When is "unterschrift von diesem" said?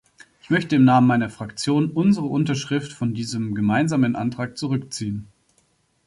2.25-3.53